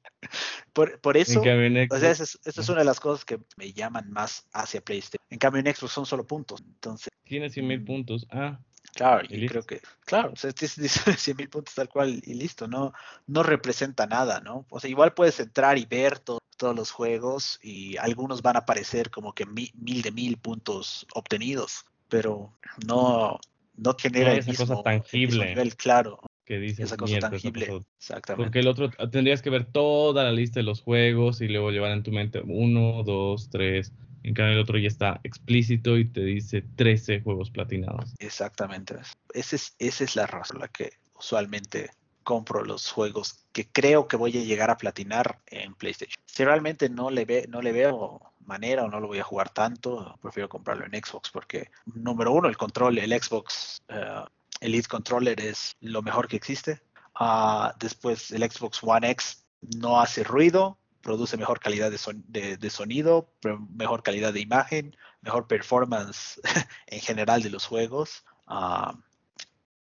[0.72, 3.24] por, por, eso, en o sea, Xbox- esa es, esa es una de las cosas
[3.24, 5.24] que me llaman más hacia PlayStation.
[5.30, 6.62] En cambio, en Xbox son solo puntos.
[6.62, 8.26] Entonces, tiene 100 mil puntos.
[8.30, 8.58] Ah,
[8.94, 12.66] claro, Y creo que, claro, o sea, dice 100 mil puntos tal cual y listo,
[12.66, 12.92] no,
[13.26, 14.66] no representa nada, ¿no?
[14.70, 18.60] O sea, igual puedes entrar y ver to- todos los juegos y algunos van a
[18.60, 22.52] aparecer como que mi- mil de mil puntos obtenidos, pero
[22.86, 23.40] no,
[23.76, 25.48] no genera No el esa mismo, cosa el mismo tangible.
[25.48, 27.66] nivel, claro, que dice esa cosa esa tangible.
[27.66, 28.44] cosa Exactamente.
[28.44, 31.72] Porque el otro ah, tendrías que ver toda la lista de los juegos y luego
[31.72, 33.92] llevar en tu mente uno, dos, tres.
[34.22, 38.14] En cambio, el otro ya está explícito y te dice 13 juegos platinados.
[38.20, 38.94] Exactamente.
[39.34, 41.90] Ese es, esa es la razón por la que usualmente
[42.22, 46.14] compro los juegos que creo que voy a llegar a platinar en PlayStation.
[46.26, 49.50] Si realmente no le, ve, no le veo manera o no lo voy a jugar
[49.50, 54.24] tanto, prefiero comprarlo en Xbox porque, número uno, el control, el Xbox eh,
[54.60, 56.82] Elite Controller es lo mejor que existe.
[57.14, 59.44] Ah, después, el Xbox One X
[59.76, 63.28] no hace ruido, produce mejor calidad de, son- de- de sonido,
[63.76, 66.40] mejor calidad de imagen, mejor performance
[66.86, 68.24] en general de los juegos.
[68.46, 68.94] Ah,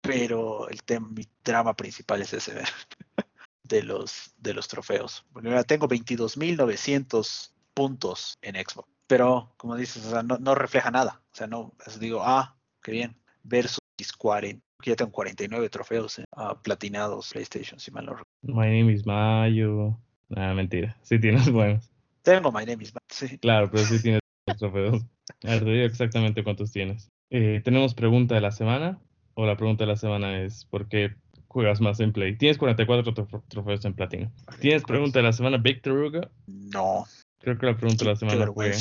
[0.07, 2.53] pero el tema, mi drama principal es ese
[3.63, 5.25] de los, de los trofeos.
[5.31, 8.87] Porque mira, tengo 22.900 puntos en Xbox.
[9.07, 11.21] Pero, como dices, o sea, no, no refleja nada.
[11.31, 13.15] O sea, no, digo, ah, qué bien.
[13.43, 13.79] Versus
[14.17, 18.61] 40, que ya tengo 49 trofeos eh, ah, platinados PlayStation, si mal no recuerdo.
[18.61, 19.97] My name is Mayo.
[20.29, 20.97] Nada, mentira.
[21.03, 21.91] Sí tienes buenos.
[22.21, 23.37] Tengo My Name is Matt, sí.
[23.37, 24.19] Claro, pero sí tienes
[24.57, 25.05] trofeos.
[25.43, 27.09] A ver, te digo exactamente cuántos tienes.
[27.29, 28.99] Eh, tenemos pregunta de la semana.
[29.39, 31.13] O la pregunta de la semana es: ¿por qué
[31.47, 32.35] juegas más en Play?
[32.37, 34.31] Tienes 44 trof- trofeos en platino.
[34.59, 36.21] ¿Tienes pregunta de la semana, Victor Hugo?
[36.47, 37.05] No.
[37.37, 38.71] Creo que la pregunta de la Qué semana fue.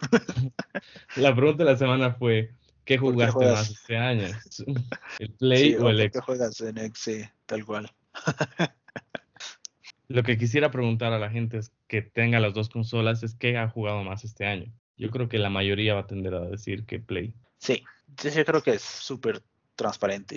[1.16, 2.50] La pregunta de la semana fue:
[2.84, 4.26] ¿qué ¿Por qué jugaste más este año?
[5.20, 6.24] ¿El Play Sí, o el ¿por Xbox?
[6.26, 6.98] juegas en X?
[7.00, 7.88] Sí, tal cual.
[10.08, 13.58] Lo que quisiera preguntar a la gente es que tenga las dos consolas es qué
[13.58, 14.72] ha jugado más este año.
[14.96, 17.32] Yo creo que la mayoría va a tender a decir que Play.
[17.58, 17.84] Sí,
[18.20, 19.40] yo creo que es súper
[19.76, 20.36] transparente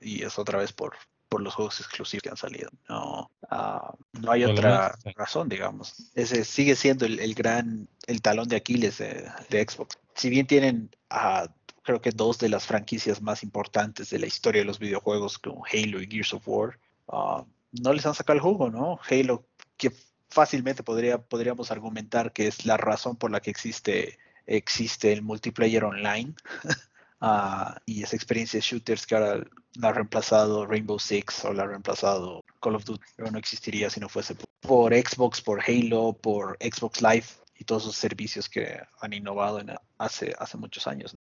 [0.00, 0.94] y, es otra vez por,
[1.28, 2.70] por los juegos exclusivos que han salido.
[2.88, 5.10] No, ah, no hay otra sí.
[5.16, 6.10] razón, digamos.
[6.14, 9.98] Ese sigue siendo el, el gran, el talón de Aquiles de, de Xbox.
[10.14, 11.48] Si bien tienen, ah,
[11.82, 15.64] creo que dos de las franquicias más importantes de la historia de los videojuegos, como
[15.64, 16.78] Halo y Gears of War,
[17.08, 18.98] ah, no les han sacado el jugo, ¿no?
[19.08, 19.92] Halo, que
[20.28, 25.84] fácilmente podría, podríamos argumentar que es la razón por la que existe, existe el multiplayer
[25.84, 26.34] online.
[27.20, 29.44] Ah, y esa experiencia de shooters que ahora
[29.74, 33.88] la ha reemplazado Rainbow Six o la ha reemplazado Call of Duty, pero no existiría
[33.88, 38.80] si no fuese por, Xbox, por Halo, por Xbox Live y todos esos servicios que
[39.00, 41.16] han innovado en, hace, hace muchos años.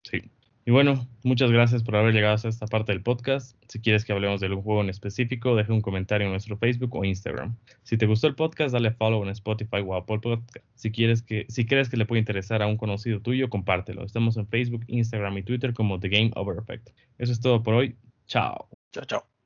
[0.66, 3.56] Y bueno, muchas gracias por haber llegado hasta esta parte del podcast.
[3.68, 6.94] Si quieres que hablemos de algún juego en específico, deja un comentario en nuestro Facebook
[6.94, 7.56] o Instagram.
[7.82, 10.66] Si te gustó el podcast, dale follow en Spotify o Apple Podcast.
[10.74, 14.04] Si quieres que, si crees que le puede interesar a un conocido tuyo, compártelo.
[14.04, 16.90] Estamos en Facebook, Instagram y Twitter como The Game Over Effect.
[17.18, 17.96] Eso es todo por hoy.
[18.26, 18.68] Chao.
[18.92, 19.39] Chao, chao.